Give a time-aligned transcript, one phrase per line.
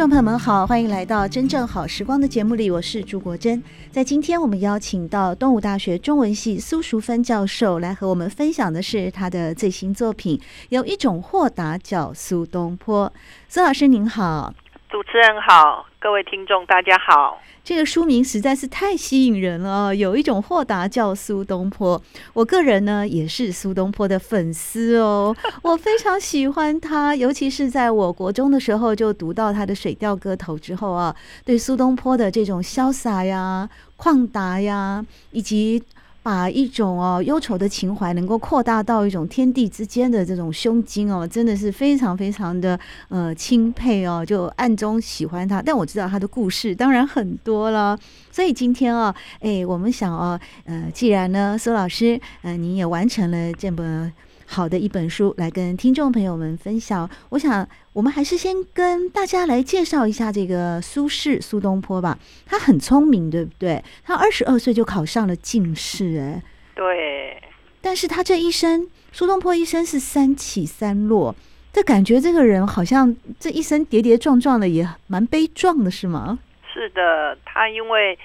[0.00, 3.62] 众朋友们好，欢迎来到《真正好时光》的节目里，我是朱国珍。
[3.90, 10.38] 在今天，我们邀请到东吴大学中文系苏淑芬教授来和我们分享的是他的最新作品
[10.70, 13.08] 《有一种豁达叫苏东坡》。
[13.46, 14.54] 苏老师您好，
[14.88, 17.38] 主持人好，各位听众大家好。
[17.62, 22.00] 这个书名实在是太吸引人了，有一种豁达叫苏东坡。
[22.32, 35.82] 我个人呢也是苏东坡的粉丝哦，我非常喜欢他，尤其是在我国中的时候就读到他的《水调歌头》之后啊，对苏东坡的这种潇洒呀、旷达呀，以及。
[36.22, 45.62] 把一种哦忧愁的情怀能够扩大到一种天地之间的这种胸襟哦，真的是非常非常的呃钦佩哦，就暗中喜欢他。
[45.62, 47.98] 但我知道他的故事当然很多了，
[48.30, 54.12] 所以今天哦，哎，我们想哦，呃，既然呢，苏老师，呃，你也完成了这么。
[54.52, 57.08] 好的一本书来跟听众朋友们分享。
[57.28, 62.18] 我想，我们还是先跟大家来介绍一下这个苏轼苏东坡吧。
[62.44, 63.80] 他很聪明，对不对？
[64.04, 66.42] 他二十二岁就考上了进士，哎，
[66.74, 67.40] 对。
[67.80, 71.32] 但是他这一生，苏东坡一生是三起三落，
[71.72, 76.40] 这感觉这个人好像这一生跌跌撞撞的，也蛮悲壮的，是吗？
[76.74, 78.18] 是的，他因为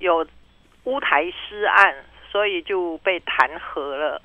[0.00, 0.26] 有
[0.82, 1.94] 乌台诗案，
[2.32, 4.20] 所以就被弹劾了。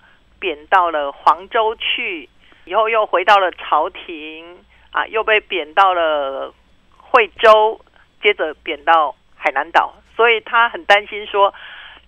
[0.46, 2.30] 贬到了黄州去，
[2.66, 6.54] 以后又回到了朝廷啊，又被贬到了
[7.00, 7.82] 惠州，
[8.22, 11.52] 接着贬到海南岛，所以他很担心说，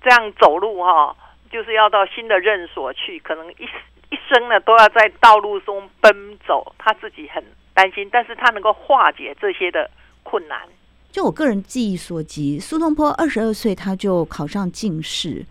[0.03, 1.15] 这样走路哈、
[1.51, 3.67] 就是要到新的任所去，可能一
[4.11, 7.43] 一生呢都要在道路中奔走，他自己很
[7.73, 9.89] 担心，但是他能够化解这些的
[10.21, 10.61] 困难。
[11.09, 15.43] 就我个人记忆所及，苏东坡二十二岁他就考上进士。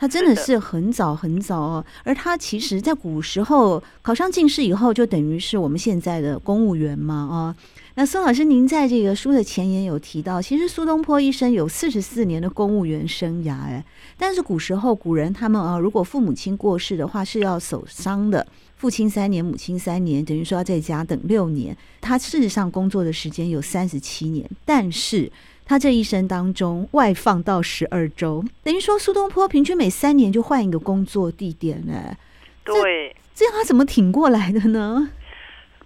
[0.00, 7.54] 他真的是很早很早哦，而他其实在古时候考上进士以后，就等于是我们现在的公务员嘛啊。
[7.96, 13.84] 那孙老师，您在这个书的前言有提到，其实苏东坡一生有四十四年的公务员生涯，哎，
[14.16, 18.46] 但是古时候古人他们啊，如果父母亲过世的话是要守丧的，
[18.76, 21.76] 父亲三年，母亲三年，等于说要在家等六年。
[22.00, 25.30] 他事实上工作的时间有三十七年，但是。
[25.70, 32.16] 他这一生当中外放到十二州，等于说苏东坡平均每三年就换一个工作地点呢。
[32.64, 35.08] 对，这样他怎么挺过来的呢？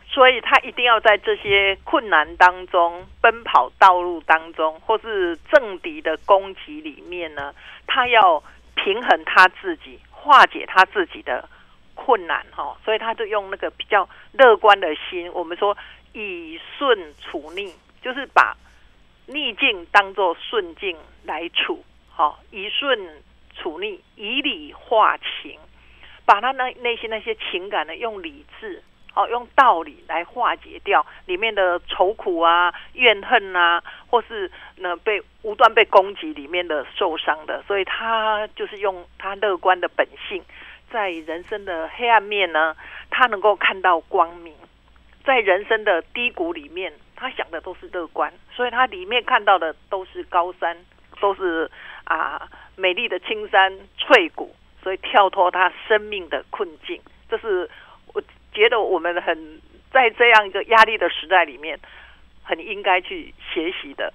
[0.09, 7.55] 所以他一定要在这些困难当中奔跑道路当中，或是政敌的攻击里面呢，
[7.87, 8.43] 他要
[8.77, 11.47] 平衡他自己，化解他自己的
[11.95, 12.75] 困难哈。
[12.83, 15.77] 所以他就用那个比较乐观的心，我们说
[16.15, 18.57] 以顺处逆，就是把。
[19.27, 23.23] 逆境当作顺境来处，好，以顺
[23.57, 25.59] 处逆，以理化情，
[26.27, 28.83] 把他那内心那些情感呢，用理智，
[29.15, 40.45] 哦，用道理来化解掉里面的愁苦啊、怨恨啊，或是呢被无端被攻击里面的受伤的，所以他就是用他乐观的本性，
[40.91, 42.77] 在人生的黑暗面呢，
[43.09, 44.55] 他能够看到光明，
[45.25, 46.93] 在人生的低谷里面。
[47.17, 50.77] 他想的都是乐观，所以他里面看到的都是高山，
[51.21, 51.71] 都是
[52.05, 57.01] 啊美丽的青山翠谷，所以跳脱他生命的困境。
[57.29, 57.69] 这是
[58.13, 58.23] 我
[58.53, 59.61] 觉得我们很
[59.93, 61.79] 在这样一个压力的时代里面，
[62.43, 64.13] 很应该去学习的。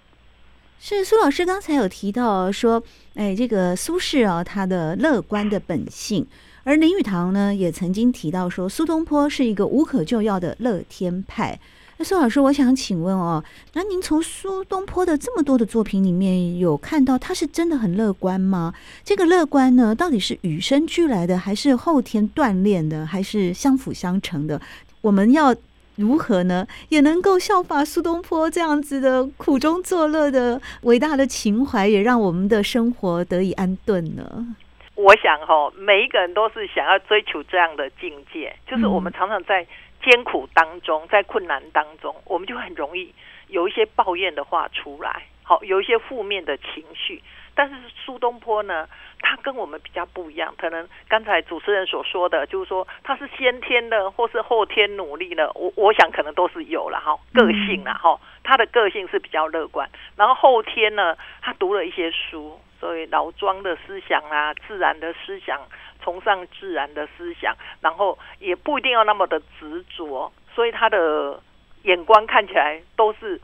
[0.77, 2.81] 是苏老师刚才有提到说，
[3.15, 6.25] 哎，这个苏轼啊，他的乐观的本性，
[6.63, 11.59] 而林语堂呢也曾经提到说，苏东坡是一个无可救药的乐天派。
[12.01, 13.43] 那苏老师，我想请问哦，
[13.73, 18.73] 那您从苏东坡的这么多的作品里面有看到他是真的很乐观吗？
[19.03, 24.61] 这个乐观呢，到底是与生俱来的，还是后天锻炼的，还是相辅相成的？
[25.01, 25.53] 我们要
[25.97, 34.55] 如何呢，也能够效法苏东坡这样子的苦中作乐的伟大的情怀，也让我们的生活得以安顿呢？
[34.95, 39.67] 我想哈、哦，每一个人都是想要追求这样的境界，就是我们常常在。
[40.01, 43.13] 艰苦当中，在困难当中，我们就很容易
[43.47, 47.21] 有一些抱怨的话出来，好，有一些负面的情绪。
[47.55, 47.75] 但是
[48.05, 48.87] 苏东坡呢，
[49.19, 50.53] 他跟我们比较不一样。
[50.57, 55.51] 可能刚才主持人所说的，就是说他是先天的，或是后天努力的。
[55.55, 59.89] 我我想可能都是有了哈，个性了哈，他的个性是比较乐观。
[60.15, 65.59] 然后后天呢，他读了一些书，所以老庄的思想啊，自然的思想，
[66.01, 71.41] 崇尚自然的思想，然后也不一定要那么的执着，所以他的
[71.83, 73.39] 眼光看起来都是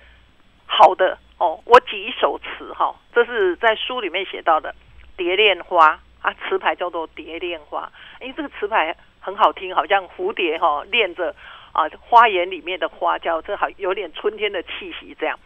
[0.66, 1.18] 好的。
[1.38, 4.72] 哦，我举一首词哈，这是在书里面写到的
[5.18, 7.92] 《蝶恋花》啊，词牌叫做《蝶恋花》，
[8.24, 11.36] 因为这个词牌很好听，好像蝴蝶哈恋着
[11.74, 15.38] 啊花园里面的花叫这好有点春天的气息这样。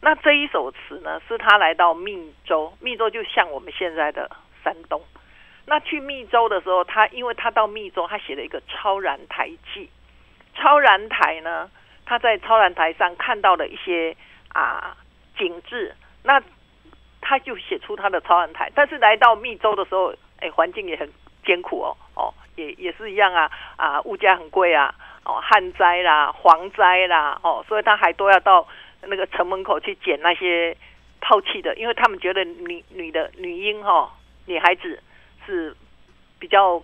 [0.00, 4.28] 那这一首词呢，是他来到密州，密州就像我们现在的
[4.64, 5.00] 山东。
[5.66, 9.90] 那去密州的时候，他因为他到密州，他写了一个《超然台记》。
[10.60, 11.70] 超然台呢，
[12.04, 14.16] 他在超然台上看到了一些
[14.52, 14.96] 啊。
[15.38, 16.42] 景致，那
[17.20, 18.72] 他就写出他的超然台。
[18.74, 21.12] 但是来到密州的时候，哎，环境也很
[21.44, 24.94] 艰苦哦，哦，也也是一样啊，啊，物价很贵啊，
[25.26, 28.66] 哦，旱灾啦，蝗灾啦，哦，所以他还都要到
[29.02, 30.74] 那个城门口去捡那些
[31.20, 34.10] 抛弃的，因为他们觉得女女的女婴哈、哦，
[34.46, 35.02] 女孩子
[35.46, 35.74] 是
[36.38, 36.82] 比较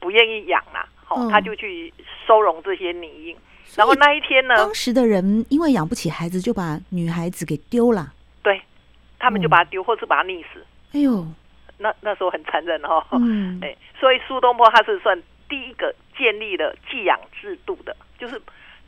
[0.00, 1.92] 不愿意养啦，哦，嗯、他就去
[2.26, 3.36] 收容这些女婴。
[3.76, 8.12] 然后那一天呢，当时的人因为养不起孩子，就把女孩子给丢了。
[8.42, 8.60] 对，
[9.18, 10.64] 他们就把她丢，或是把她溺死。
[10.94, 11.26] 哎呦，
[11.76, 13.04] 那那时候很残忍哦。
[13.12, 18.40] 嗯， 哎，所以苏东坡他是算第一个建立了寄养制度的，就是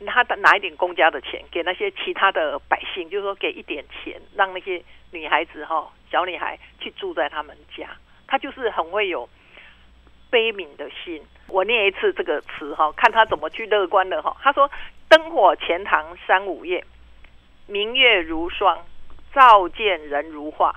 [0.05, 7.87] 他拿一点公家的钱给那些其他的百姓，就是说给一点钱，让那些女孩子哈，小女孩去住在他们家。
[8.31, 9.27] 他就是很会有
[10.29, 11.21] 悲悯的心。
[11.49, 14.37] 我念一次这个词哈，看他怎么去乐观的哈。
[14.41, 14.71] 他说
[15.09, 16.85] ：“灯火钱塘三五夜，
[17.67, 18.85] 明月如霜，
[19.33, 20.73] 照见人如画。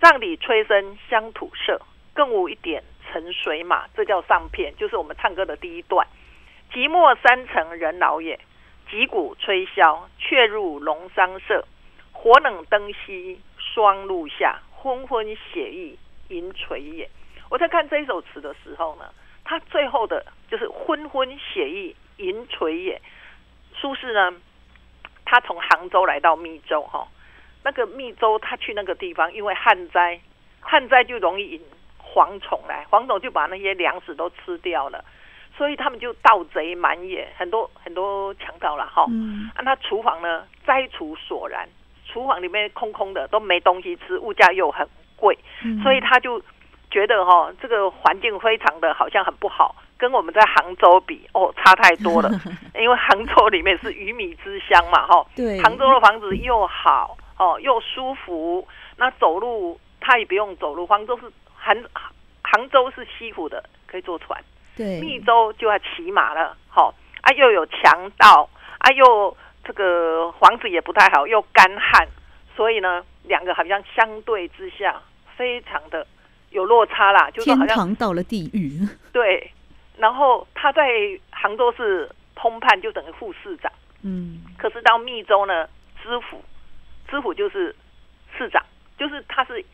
[0.00, 1.78] 帐底吹笙乡土色，
[2.14, 2.82] 更无一点
[3.12, 6.06] 尘水马。”这叫上片，就是我们唱歌的第一段。
[6.72, 8.40] 寂寞山城人老也，
[8.90, 11.66] 击鼓吹箫却入龙桑舍。
[12.12, 15.98] 火冷灯稀霜露下，昏昏写意
[16.34, 17.08] 银垂也。
[17.48, 19.04] 我在看这一首词的时候呢。
[19.44, 23.02] 他最后的就是昏昏写意银垂也。
[23.74, 24.40] 苏轼呢，
[25.24, 27.08] 他从杭州来到密州哈，
[27.64, 30.20] 那个密州他去那个地方，因为旱灾，
[30.60, 31.60] 旱灾就容易引
[32.00, 35.04] 蝗虫来，蝗虫就把那些粮食都吃掉了，
[35.56, 39.04] 所以他们就盗贼满野，很多很多强盗了哈。
[39.10, 39.50] 嗯。
[39.56, 41.68] 啊，那厨房呢，灾除索然，
[42.06, 44.88] 厨房里面空空的，都没东西吃，物价又很
[45.22, 45.38] 贵，
[45.82, 46.42] 所以他就。
[46.92, 52.28] 觉得哈，这个环境非常的好像很不好，跟我们在杭州比哦，差太多了。
[52.78, 60.86] 因为杭州里面是鱼米之乡嘛，哈，对，杭州的房子又好哦，又舒服，那走路他也不用走路。
[60.86, 61.74] 杭州是杭
[62.42, 64.38] 杭州是西湖的，可以坐船。
[64.76, 72.06] 对，密州就要骑马了，好啊，又有强盗啊，又这个房子也不太好，又干旱，
[72.54, 75.00] 所以呢，两个好像相对之下
[75.42, 76.06] 非常的。
[76.50, 78.86] 有落差啦，就是好像天堂到了地狱。
[79.10, 79.50] 对，
[79.96, 80.84] 然后他在
[81.30, 83.72] 杭州是通判，就等于副市长。
[84.02, 85.66] 嗯，可是到密州呢，
[86.02, 86.44] 知府，
[87.08, 87.74] 知府就是
[88.36, 88.62] 市长，
[88.98, 89.64] 就是他是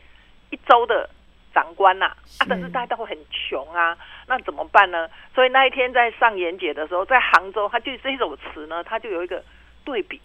[0.51, 1.09] 一州的
[1.53, 2.05] 长官呐。
[2.39, 3.97] 啊，但是大家都会很穷啊，
[4.27, 5.09] 那怎么办呢？
[5.35, 9.43] 所以那一天在上元节的时候，在杭州，他就这首词呢，他就有一个
[9.83, 10.21] 对比。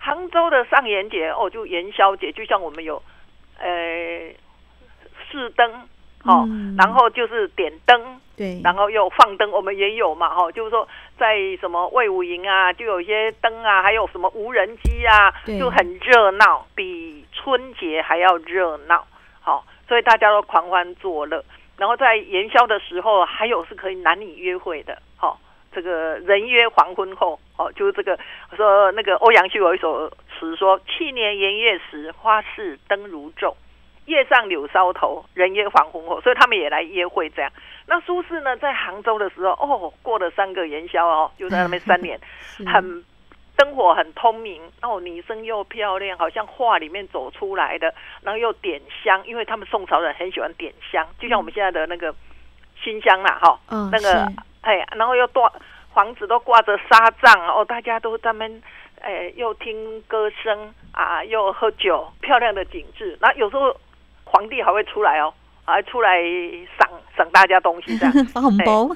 [0.00, 3.00] 杭州的上元节哦，就元宵节，就像我们有，
[3.58, 4.34] 呃。
[5.32, 5.72] 试灯，
[6.24, 10.86] 哦，嗯、然后就是点灯，对，然后又放灯，我们也有嘛，哈、哦，就是说
[11.18, 19.06] 在什么魏武营啊，就有一些灯啊，还有什么无人机啊，就很热闹，比春节还要热闹，
[19.40, 21.42] 好、哦，所以大家都狂欢作乐。
[21.78, 25.36] 然后在元宵的时候，还有是可以男女约会的，好、哦，
[25.72, 28.16] 这个人约黄昏后，哦，就是这个
[28.54, 30.08] 说那个欧阳修有一首
[30.38, 33.54] 词说：去年元月时，花市灯如昼。
[34.06, 37.50] 夜上柳梢头，人约黄昏后，所以他们也来约会这样。
[37.86, 42.18] 那苏轼呢，在杭州的时候，哦，过了三个元宵哦，就在那边三年，
[42.66, 43.04] 很
[43.56, 52.12] 灯火很通明哦，女生又漂亮，好像画里面走出来的，然后又点香，因为他们宋朝人很喜欢点香，就像我们现在的那个
[52.82, 54.26] 新香啦，哈、嗯，那个
[54.62, 55.52] 哎，然后又挂
[55.94, 58.62] 房子都挂着纱帐哦，大家都在那边
[59.00, 63.16] 哎，又听歌声啊，又喝酒，漂亮的景致。
[63.20, 63.76] 那有时候。
[64.32, 65.32] 皇帝还会出来哦，
[65.66, 66.18] 还出来
[66.78, 68.88] 赏赏大家东西这样， 发红包，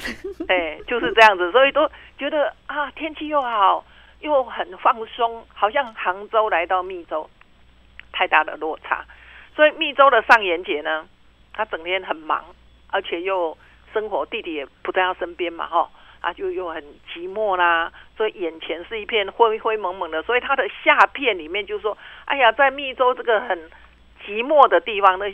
[0.49, 3.85] 哎，就是这样子，所以都觉得啊，天气又好，
[4.21, 7.28] 又很放松，好像杭州来到密州，
[8.12, 9.05] 太大的落差。
[9.55, 11.07] 所以密州的上元节呢，
[11.52, 12.43] 他整天很忙，
[12.90, 13.57] 而且又
[13.93, 15.90] 生活弟弟也不在他身边嘛，哈，
[16.21, 20.23] 啊，就又很寂寞啦，所以眼前是一片灰灰蒙蒙的。
[20.23, 23.71] 所以他的下片里面就说：“哎呀，在密州这个很
[24.26, 25.26] 寂寞的地方呢，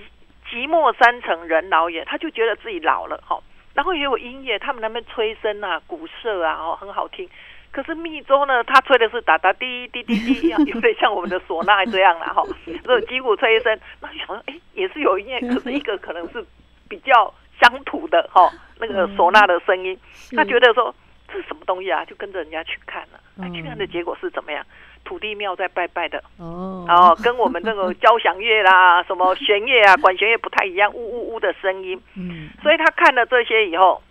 [0.51, 3.41] 寂寞山城人老也。”他就觉得自己老了，哈。
[3.75, 7.29] 然后也有音乐，他们那边吹笙啊、鼓瑟啊，哦，很好听。
[7.71, 12.43] 可是密州呢，他吹的是哒哒滴滴滴滴，有点像我们的唢呐这样啦，哈。
[12.67, 16.45] 这种击鼓吹笙，那就想说，哎，也是有音乐，可是一个可能是
[16.87, 19.99] 比较乡土的，哈，那个唢呐的声音。
[20.37, 20.95] 他觉得说
[21.29, 22.05] 这是什么东西啊？
[22.05, 24.63] 就跟着人家去看了，哎，去看的结果是怎么样？
[25.05, 32.01] 土地庙在拜拜的哦，哦跟我们这个交响乐啦、什么弦乐啊、管弦乐不太一样，呜呜呜的声音。
[32.17, 34.03] 嗯，所以他看了这些以后，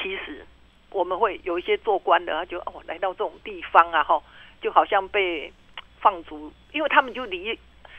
[0.00, 0.44] 其实
[0.90, 4.22] 我们会有一些做官的，他就哦来到这种地方啊，哈，
[4.60, 5.52] 就好像被
[6.00, 7.58] 放逐，因为他们就离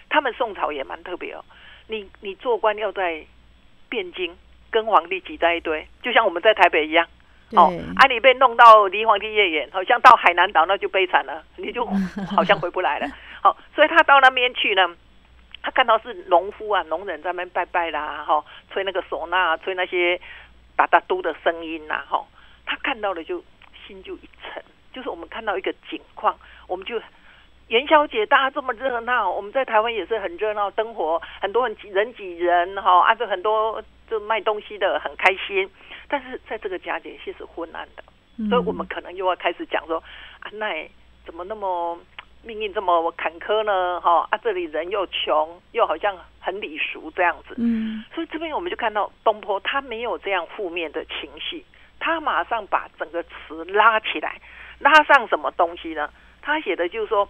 [0.09, 1.43] 他们宋朝也蛮特别哦。
[1.87, 3.25] 你你做官要在
[3.89, 4.35] 汴京
[4.69, 7.07] 跟皇帝挤在一堆，就像我们在台北一样。
[7.55, 11.85] 哦，啊，你被弄到离皇帝越远，好像到海南岛那就悲惨了，你就
[12.35, 13.07] 好像回不来了。
[13.41, 14.89] 好，所以他到那边去呢，
[15.63, 20.19] 他看到是农夫啊、农人在那边拜拜啦，哈，吹那个唢呐，吹那些
[20.75, 22.25] 哒哒嘟的声音呐，哈，
[22.65, 23.41] 他看到了就
[23.85, 24.61] 心就一沉，
[24.91, 26.37] 就是我们看到一个景况，
[26.67, 27.01] 我们就
[27.69, 35.69] 元宵节大家这么热闹，我们在台湾也是很热闹，灯火很多很挤人挤人，哈，啊，这很多就卖东西的很开心。
[36.07, 38.03] 但是在这个家庭却是昏暗的，
[38.49, 40.01] 所以我们可能又要开始讲说，
[40.39, 40.89] 啊，奈
[41.25, 41.99] 怎么那么
[42.43, 43.99] 命运这么坎坷呢？
[43.99, 47.55] 哈啊，这里人又穷，又好像很礼俗这样子。
[47.57, 51.65] 嗯，所以这边我们就看到东坡他没有这样负面的情绪，
[51.99, 54.39] 他马上把整个词拉起来，
[54.79, 56.09] 拉上什么东西呢？
[56.41, 57.27] 他写的就是说，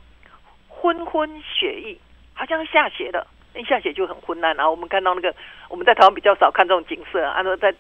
[0.67, 1.99] 昏昏雪意，
[2.35, 3.25] 好像下雪了，
[3.57, 4.55] 一下雪就很昏暗。
[4.55, 5.33] 然后我们看到那个
[5.69, 7.73] 我们在台湾比较少看这种景色，按啊，在。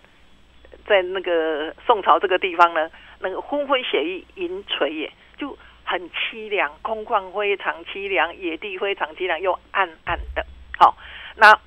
[0.85, 10.45] 在那个宋朝这个地方呢，那个昏昏雪意银垂也，就很凄凉，空旷非常凄凉，野地非常凄凉，又暗暗的。
[10.77, 10.95] 好，
[11.35, 11.59] 那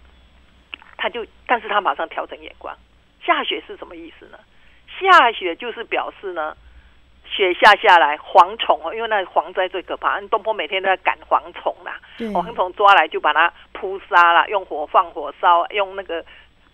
[0.97, 2.75] 他就，但是他马上调整眼光，
[3.23, 4.39] 下雪是什么意思呢？
[4.99, 6.57] 下雪就是表示呢，
[7.41, 16.25] 雪下下来，蝗虫哦，因为那蝗灾最可怕，东坡每天都在赶蝗虫啦，蝗虫抓来就把它扑杀了，用火放火烧，用那个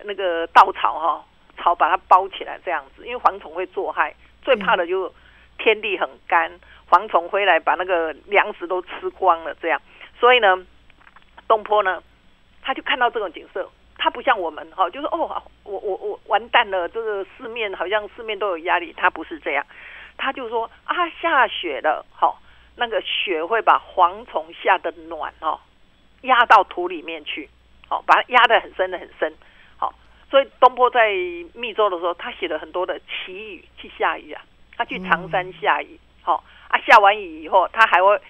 [0.04, 1.24] 那个稻草哈。
[1.58, 5.10] 草把它包起来，这样子，因为蝗虫会作害，最怕的就
[5.56, 6.52] 天地很干，
[6.90, 9.80] 蝗虫回来把那个粮食都吃光了，这样。
[10.20, 10.66] 所以呢，
[11.48, 12.02] 东坡呢，
[12.62, 19.64] 他就看到这种景色，他不像我们哈，就是哦，我我我完蛋了，这个四面好像四面都有压力，他不是这样，
[20.18, 22.40] 他就说啊，下雪了，好，
[22.76, 25.60] 那个雪会把蝗虫下的暖哦
[26.22, 27.48] 压到土里面去，
[27.88, 29.32] 好，把它压得很深的很深。
[29.76, 29.94] 好
[30.30, 31.12] 所以东坡在
[31.54, 34.42] 密州的时候，他写了很多的祈雨，去下雨啊，
[34.76, 38.20] 他去长山下雨，好啊，下完雨以后，他还会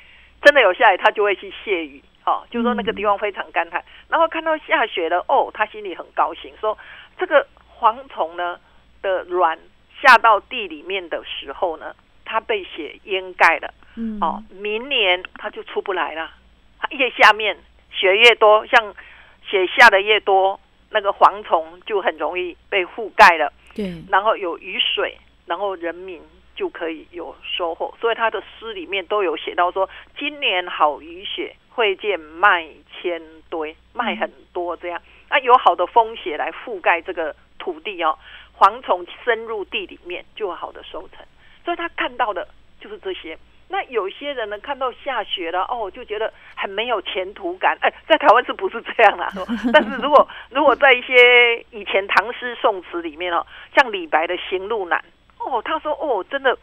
[0.43, 6.76] 真的有下雨，他就会去谢雨，好，就说那个地方非常干旱，然后看到下雪了，哦，他心里很高兴，说
[7.19, 7.47] 这个
[7.78, 8.61] 蝗虫呢
[9.00, 9.59] 的卵
[10.00, 16.31] 下到地里面的时候呢，它被雪掩盖了，嗯哦，明年它就出不来了，
[16.79, 17.57] 它越下面
[17.91, 18.95] 雪越多，像
[19.43, 20.59] 雪下的越多。
[20.88, 26.23] 那个蝗虫就很容易被覆盖了，对，然后有雨水，然后人民
[26.55, 27.93] 就可以有收获。
[28.00, 35.03] 所以他的诗里面都有写到说，今年好雨雪，会见麦千堆，麦很多这样。
[35.29, 38.17] 啊，有好的风雪来覆盖这个土地哦，
[38.59, 41.25] 蝗虫深入地里面就有好的收成。
[41.65, 42.47] 所以他看到的
[42.81, 43.39] 就是这些。
[43.69, 47.77] 那有些人呢，看到下雪了，哦，就觉得很没有前途感。
[47.81, 49.29] 哎，在台湾是不是这样啊？
[49.75, 53.45] 但是如果如果在一些以前唐诗宋词里面哦，
[53.75, 55.05] 像李白的《行路难》，
[55.51, 56.57] 哦，他说哦，真的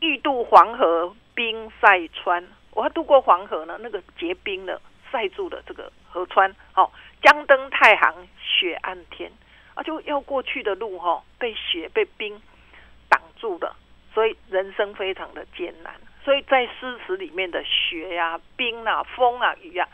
[0.00, 4.80] 欲渡黄河冰塞川，我要渡过黄河呢，那个结冰了，
[5.12, 9.30] 塞住了这个河川，哦，江登太行雪暗天，
[9.76, 12.42] 啊，就要过去的路哈，被雪被冰
[13.08, 13.76] 挡住了。
[14.12, 15.92] 所以人生非常的艰难，
[16.24, 19.86] 所以在诗词里面的雪呀、啊、冰啊、风啊、雨啊，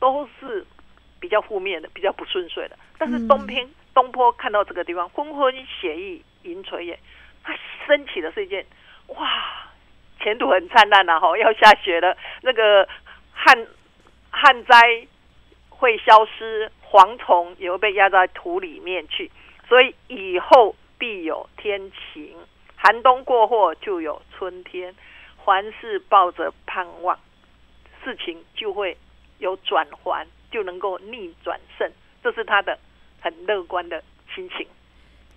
[0.00, 0.66] 都是
[1.20, 2.78] 比较负面的、比较不顺遂的。
[2.96, 6.98] 但是东篇东坡看到这个地方，昏昏雪意银垂也，
[7.44, 7.54] 他
[7.86, 8.64] 升起的是一件
[9.08, 9.68] 哇，
[10.20, 11.20] 前途很灿烂呐！
[11.20, 12.88] 哈，要下雪了，那个
[13.34, 13.66] 旱
[14.30, 15.06] 旱灾
[15.68, 19.30] 会消失，蝗虫也会被压在土里面去，
[19.68, 22.34] 所以以后必有天晴。
[22.76, 24.94] 寒冬过后就有春天，
[25.44, 27.18] 凡事抱着盼望，
[28.04, 28.96] 事情就会
[29.38, 31.90] 有转圜，就能够逆转胜。
[32.22, 32.78] 这是他的
[33.20, 34.02] 很乐观的
[34.34, 34.66] 心情。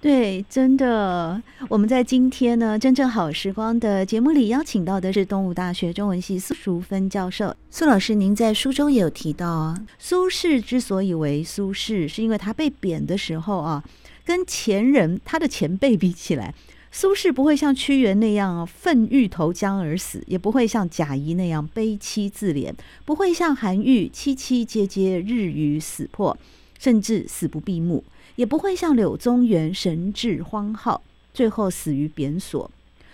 [0.01, 1.39] 对，真的，
[1.69, 7.55] 我们在今天呢，真正好时光的节目里邀请到的是东吴大学中文系苏淑芬教授。
[7.69, 13.83] 苏老师，您在书中也有提到啊，苏轼之所以为苏轼，是因为他被贬的时候啊，
[14.25, 16.55] 跟前人他的前辈比起来，
[16.91, 22.73] 苏轼不会像屈原那样愤欲投江而死，也不会像贾谊那样悲戚自怜，
[23.05, 26.35] 不会像韩愈凄凄切切日与死破，
[26.79, 28.03] 甚至死不闭目。
[28.35, 31.01] 也不会像柳宗元神志荒号，
[31.33, 32.69] 最后死于贬所。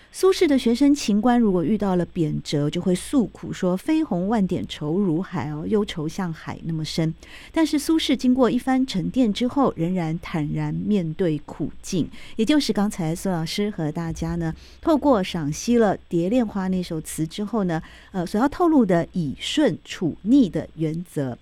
[0.10, 7.14] 苏轼的学生秦观如果遇到了贬谪，就会诉苦说：“飞鸿万点愁如海哦，忧愁像海那么深。”
[7.54, 12.10] 但是苏轼经过一番沉淀之后，仍然坦然面对苦境。
[12.36, 17.80] 也就是刚才苏老师和大家呢，透过赏析了《蝶恋花》那首词之后呢，
[18.12, 21.38] 呃，所要透露的以顺处逆的原则。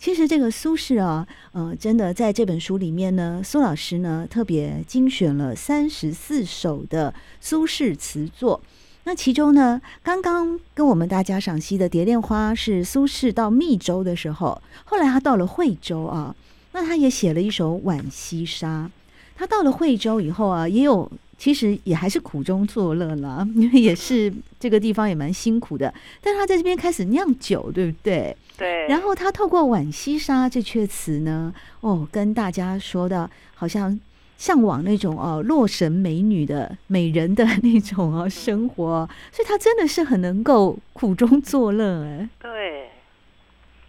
[0.00, 8.58] 其实这个苏轼啊，呃，真的在这本书里面呢，苏老师呢特别精选了三十四首的苏轼词作。
[9.04, 16.34] 那其中呢，刚刚跟我们大家赏析的《蝶恋花》是苏轼到密州的时候，后来他到了惠州啊，
[16.72, 18.88] 那他也写了一首《浣溪沙》。
[19.36, 21.12] 他到了惠州以后啊，也有。
[21.36, 25.90] 其实也还是苦中作乐了， 因为也是这个地方也蛮辛苦的。
[26.20, 28.36] 但他在这边开始酿酒，对不对？
[28.60, 28.86] 对。
[28.86, 33.98] 然后他透过《惋惜沙》这阙词呢，哦，跟大家说的，好像
[34.36, 42.28] 向往那种哦，洛神美女的美人的那种哦生活，所以他真的是很能够苦中作乐哎。
[42.40, 42.90] 对，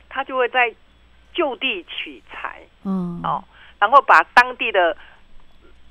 [0.09, 0.73] 他就会在
[1.33, 3.43] 就地取材，嗯，哦，
[3.79, 4.97] 然后把当地的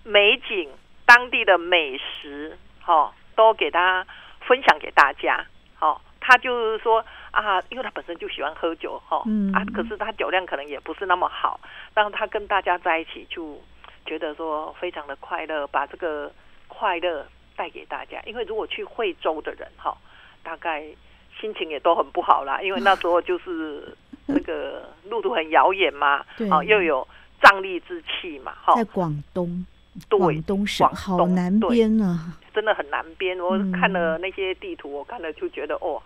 [0.03, 0.69] 美景。
[1.07, 4.07] 当地的美食，哦，都给他
[4.47, 5.45] 分享给大家，
[5.81, 11.61] 哦，他就是说啊，因为他本身就喜欢喝酒，哈、哦，嗯、啊，可是他酒量可能也不是那么好，
[11.95, 13.59] 让他跟大家在一起就
[14.05, 16.33] 觉得说非常的快乐，把这个
[16.69, 18.21] 快乐带给大家。
[18.27, 19.97] 因为如果去惠州的人，哈、哦，
[20.43, 20.85] 大概
[21.41, 27.07] 心情也都很不好啦，因为那时候就是那个 路途很遥远嘛，对哦，又有
[27.41, 29.67] 瘴疠之气嘛，哈、哦，在广东。
[30.09, 33.37] 对，广东省东好南边啊，真的很南边。
[33.41, 36.01] 我看了那些地图，嗯、我看了就觉得哦，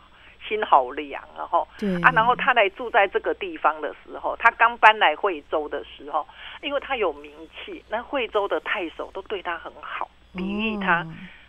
[0.48, 1.46] 心好凉啊！
[1.46, 1.66] 哈，
[2.02, 6.26] 啊，然后他来住在这个地方的时候，他刚搬来惠州的时候，
[6.62, 11.06] 因为他有名气，那惠州的太守都对他很好，礼遇他，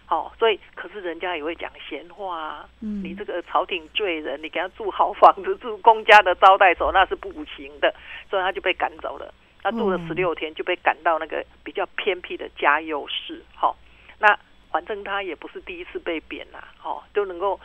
[0.10, 2.70] 哦，所以可是人家也会讲闲话啊。
[2.82, 7.94] 嗯、你这个朝廷罪人，你给他住好房子，住公家的招待所，那是不行的，
[8.30, 9.34] 所以他就被赶走了。
[9.62, 13.44] 他住了十六天，就被赶到那个比较偏僻的嘉佑市。
[13.56, 13.76] 好、哦，
[14.20, 14.38] 那
[14.70, 17.60] 反正他也不是第一次被贬啦，好、哦，都能够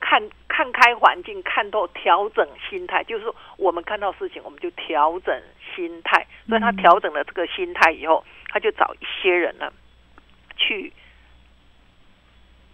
[0.00, 3.04] 看看开环境，看透调整心态。
[3.04, 5.42] 就是，我们看到事情，我们就调整
[5.74, 6.26] 心态。
[6.48, 9.72] 所以他调整了这个心态以后，他就找一些人呢，
[10.56, 10.92] 去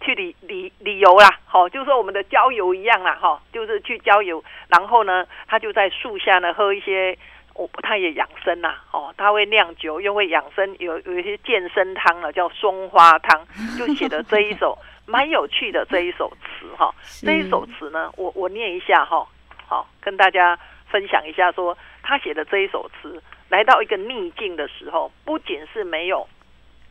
[0.01, 1.39] 去旅旅旅游啦。
[1.45, 3.15] 好、就是说我们的郊游一样啦。
[3.15, 4.43] 哈、就是去郊游。
[4.67, 7.17] 然后呢，他就在树下呢喝一些。
[7.57, 16.93] 哦，他也养生呐，哦，他会酿酒，又会养生，有有一些健身汤啊，叫松花汤，就写的这一首蛮有趣的这一首词哈。
[17.01, 19.27] 是这一首词呢，我我念一下哈，
[19.67, 26.27] 好，跟大家分享一下说，说他写的这一首词，来到一个逆境的时候，不仅是没有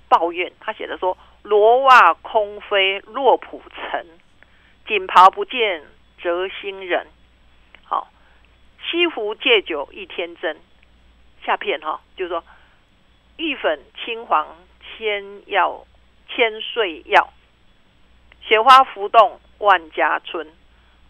[0.09, 4.07] 抱怨，他写的说：罗袜空飞落浦尘，
[4.87, 5.83] 锦袍不见
[6.19, 7.07] 折新人。
[7.85, 8.09] 好
[8.91, 10.57] 西湖借酒一天真，
[11.45, 12.45] 下片哈，就是说，
[13.37, 14.47] 玉粉青黄
[14.83, 15.87] 千药
[16.29, 17.33] 千岁药，
[18.47, 20.47] 雪花浮动万家春，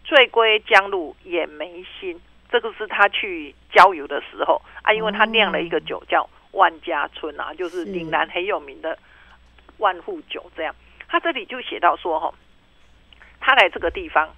[0.05, 2.21] 醉归江路眼眉心。
[2.49, 8.97] 这个是他去郊游的时候啊，因为他酿了一个酒叫万家春啊，就是岭南很有名的
[9.79, 10.49] 万户酒。
[10.55, 10.73] 这样，
[11.09, 12.33] 他这里就写到说哈，
[13.41, 14.29] 他来这个地方。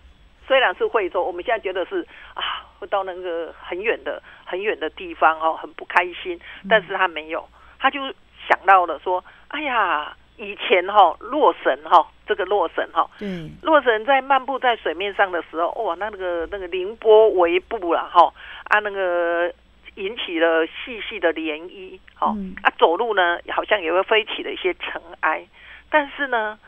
[0.47, 6.39] 虽然是惠州，我们现在觉得是啊，会到那个很远的、很远的地方哦，很不开心。
[6.67, 8.01] 但是他没有，他就
[8.47, 18.33] 想到了说：“哎呀，以前哈、哦，洛神哈、哦，这个洛神哈，嗯，洛神在漫步在水面上的时候，哇，那个那个凌波微步了哈，
[18.65, 19.51] 啊，那个
[19.95, 25.47] 引起了细细的涟漪，哈，啊，走路呢，好像也会飞起了一些尘埃，
[25.89, 26.59] 但是呢。”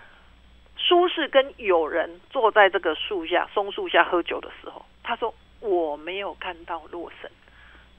[0.81, 7.29] 苏轼跟友人坐在这个树下松树下喝酒的时候，他说：“我没有看到洛神，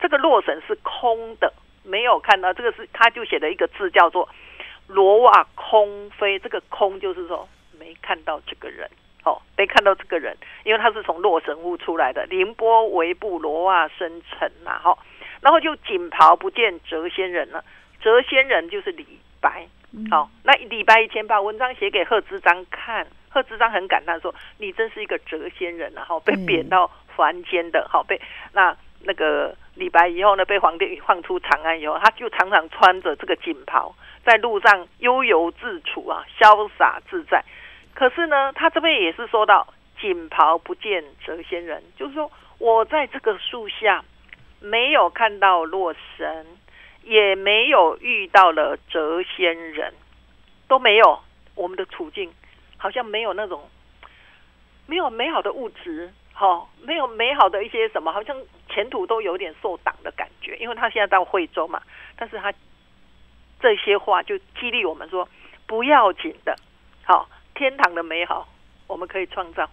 [0.01, 1.53] 这个洛神是空的，
[1.85, 2.55] 没有看到。
[2.55, 4.27] 这个是他就写了一个字叫做
[4.90, 7.48] ‘罗袜空飞’，这个空就是说
[7.79, 8.90] 没看到这个人，
[9.24, 14.98] 哦，没看到这个人，因为他是从洛神屋出来的，凌波微步，罗袜生尘呐，哈。
[15.40, 17.64] 然后就锦袍不见谪仙人了。
[18.03, 19.07] 谪仙人就是李
[19.40, 19.66] 白。
[20.11, 28.20] 好、哦，那李白以前把文章写给贺知章看，贺知章很感叹说：“你真是一个谪仙人啊！”哈，被贬到凡间的，好被
[28.53, 37.44] 那那个李白以后呢，被皇帝放出长安以后，他就常常穿着这个锦袍，在路上悠游自处啊，潇洒自在。
[37.94, 39.66] 可是呢，他这边也是说到
[40.00, 44.04] “锦袍不见谪仙人”，就是说我在这个树下
[44.61, 46.46] 没有看到洛神。
[47.02, 49.94] 也没有遇到了谪仙人，
[50.68, 51.18] 都没有。
[51.54, 52.30] 我们的处境
[52.76, 53.70] 好像没有那种
[54.87, 58.37] 没有美好的物质，哈、没有美好的一些什么，好像
[58.68, 60.54] 前途都有点受挡的感觉。
[60.59, 61.80] 因为他现在到惠州嘛，
[62.16, 62.52] 但是他
[63.61, 65.29] 这些话就激励我们说，
[65.66, 66.57] 不要紧的，
[67.05, 68.49] 好、天堂的美好
[68.87, 69.70] 我们可以创造，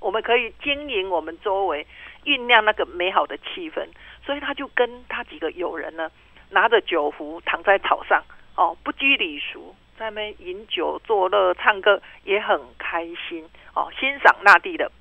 [0.00, 1.86] 我们可以经营我们周围
[2.24, 3.86] 酝酿那个美好的气氛。
[4.24, 6.10] 所以他就跟他几个友人呢。
[6.54, 8.22] 拿着酒壶躺在草上，
[8.56, 13.90] 哦，不拘礼俗，在那边饮酒作乐、唱歌，也很开心哦。
[13.98, 14.92] 欣赏那地的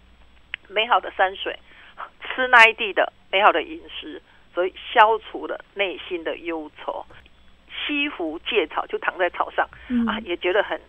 [0.69, 1.59] 美好的山水，
[2.23, 4.21] 吃那一地的美好的饮食，
[4.53, 7.05] 所以消除了内心的忧愁。
[7.85, 10.79] 西湖芥草就躺在草上，嗯、啊，也觉得很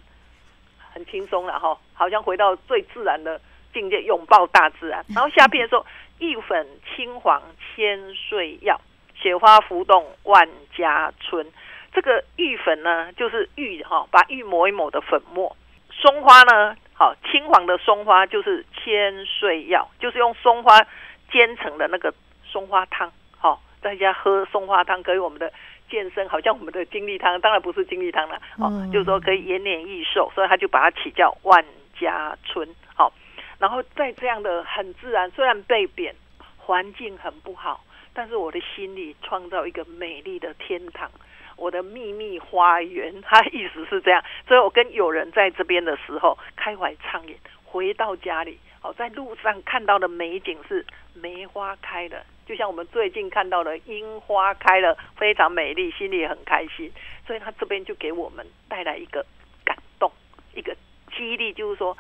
[0.93, 3.41] 很轻松了哈、哦，好像回到最自然的
[3.73, 5.05] 境界，拥抱大自然。
[5.15, 5.85] 然后下边说
[6.19, 7.43] ：“玉粉青黄
[7.75, 8.81] 千岁药。”
[9.15, 11.47] 雪花浮动万家春，
[11.93, 15.57] 这个玉粉呢，就是玉哈，把玉抹一抹的粉末。
[15.93, 20.77] 松花呢，好青黄的松花就是千岁药，就是用松花
[21.31, 22.13] 煎成的那个
[22.45, 23.13] 松花汤。
[23.39, 25.53] 好，大家喝松花汤，可以我们的
[25.93, 28.41] 健身，好像我们的精力汤，当然不是精力汤了。
[28.57, 31.63] 哦，就是说可以延年益寿，所以他就把它起叫万
[32.01, 32.67] 家春。
[32.95, 33.13] 好，
[33.59, 36.15] 然后在这样的很自然，虽然被贬，
[36.57, 37.85] 环境很不好。
[38.15, 41.11] 但是我的心里创造一个美丽的天堂，
[41.57, 43.21] 我的秘密花园。
[43.21, 47.37] 他意思是这样，所以我跟友人在这边的时候开怀畅饮。
[47.65, 56.93] 回到家里，哦，在路上看到的美景是梅花开了，就像我们最近看到的樱花开了，非常美丽，心里很开心。
[57.27, 59.25] 所以他这边就给我们带来一个
[59.65, 60.11] 感动，
[60.55, 60.77] 一个
[61.17, 61.97] 激励，就是说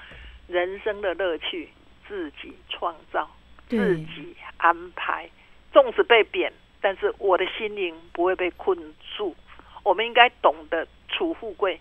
[0.49, 1.69] 人生的乐趣
[2.09, 3.31] 自己创造，
[3.69, 5.31] 自己安排。
[5.73, 8.77] 纵使被贬，但是我的心灵不会被困
[9.17, 9.37] 住。
[9.85, 11.81] 我们应该懂得处富贵，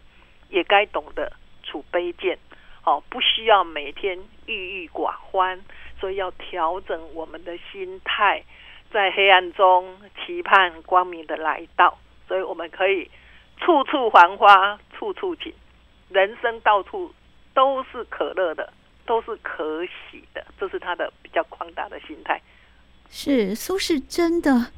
[0.50, 1.34] 也该懂得
[1.64, 2.38] 处卑贱。
[2.82, 4.18] 好，不需要每天
[4.48, 5.60] 郁郁寡欢，
[6.00, 8.44] 所以要调整我们的心态，
[8.92, 11.98] 在黑暗中期盼光明的来到。
[12.28, 13.10] 所以我们可以
[13.58, 15.54] 处处繁花，处处景，
[16.10, 17.14] 人生到处
[17.54, 18.74] 都是可乐的，
[19.06, 20.44] 都是可喜的。
[20.60, 22.42] 这是他的比较宽大的心态。
[23.10, 24.72] 是苏轼真的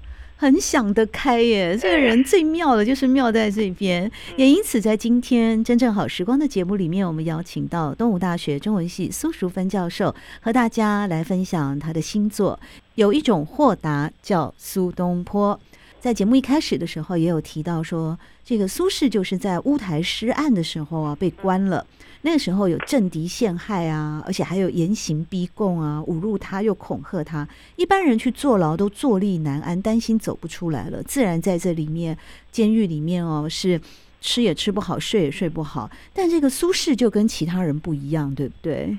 [0.44, 4.12] 很想得开耶， 这个人最妙的就是妙在这边。
[4.36, 12.60] 也因此，在今天真正好时光的节目里面，我们邀请到东吴大学中文系苏淑芬教授，和大家来分享他的新作。
[12.96, 15.58] 有一种豁达叫苏东坡。
[16.04, 21.88] 在节目一开始的时候，也有提到说，这个苏轼就是在乌台诗案的时候啊被关了。
[22.24, 27.48] 那个时候有政敌陷害啊，而且还有严刑逼供啊，侮辱他又恐吓他。
[27.78, 31.02] 一般人去坐牢都坐立难安，担心走不出来了。
[31.04, 32.18] 自然在这里面
[32.52, 33.80] 监狱里面哦，是
[34.20, 35.90] 吃也吃不好，睡也睡不好。
[36.14, 38.98] 但这个苏轼就跟其他人不一样，对不对？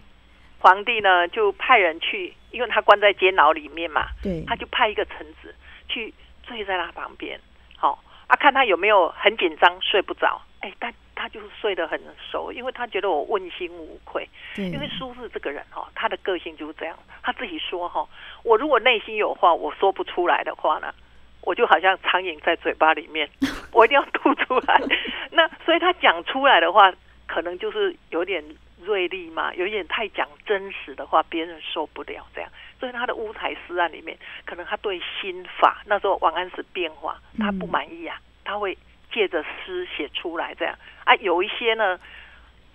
[0.59, 5.55] 皇帝呢就派人去，因为他关在监牢里面嘛，对，他就派一个臣子
[5.87, 6.15] 去
[6.47, 7.41] 睡在他旁边，
[7.77, 10.41] 好、哦、啊，看他有没有很紧张，睡不着。
[10.61, 10.93] 哎，但。
[11.17, 11.99] 他就是睡得很
[12.31, 14.29] 熟，因为他觉得我问心无愧。
[14.57, 16.99] 因为苏轼这个人哈，他的个性就是这样。
[17.23, 18.07] 他自己说哈，
[18.43, 20.93] 我如果内心有话我说不出来的话呢，
[21.41, 23.31] 我就好像苍蝇在嘴巴里面，
[23.73, 24.83] 我一定要吐出来。
[25.31, 26.93] 那所以他讲出来的话，
[27.29, 28.45] 可能就是有点
[28.85, 32.51] 锐利嘛，有点太讲真实的话，别人受不了这样。
[32.79, 38.77] 所以他的乌台诗案里面，可能他对心法那时候王安石变化，他不满意啊，他会。
[39.13, 42.01] 借着诗写出来，这样啊，有一些呢，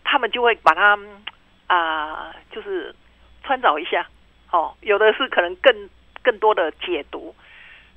[0.06, 0.98] 他们就会把它
[1.68, 2.96] 啊、呃，就是
[3.44, 4.08] 穿凿一下，
[4.50, 5.90] 哦，有的是可能更
[6.24, 7.36] 更多的解读，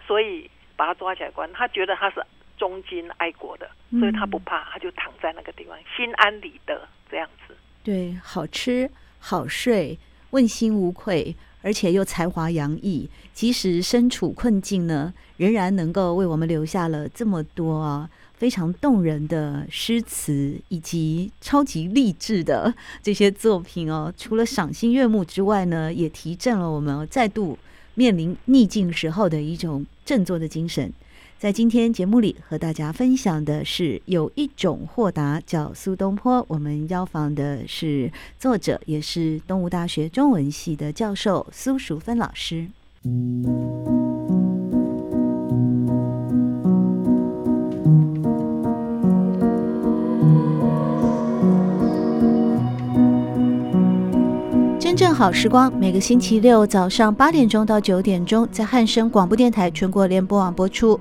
[0.04, 1.52] 所以把他抓起来关。
[1.52, 2.20] 他觉得他是
[2.58, 3.70] 忠君爱国的，
[4.00, 7.41] 所以他不怕，他就躺在那个地方，心安理得这样子。
[7.82, 9.98] 对，好吃好睡，
[10.30, 18.08] 问心无愧，而且又才华洋溢，即使身处困境呢，仍然能够为我们留下了这么多啊。
[18.36, 27.56] 非常动人的诗词以及超级励志的 这些作品哦，除了赏心悦目之外呢，也提振了我们再度
[27.94, 30.92] 面临逆境时候的一种振作的精神。
[31.42, 36.46] 在今天节目里和大家分享的是有一种豁达叫苏东坡。
[36.46, 42.68] 我们邀访的是作者，也是东吴大学中文系的教授苏淑芬老师。
[54.78, 61.00] 真正好时光，每个星期六早上八点钟到九点钟，在汉声广播电台全国联播网播出。